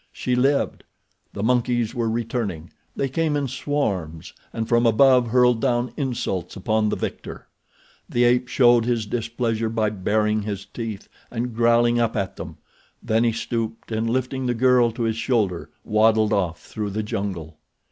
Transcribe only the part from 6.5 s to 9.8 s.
upon the victor. The ape showed his displeasure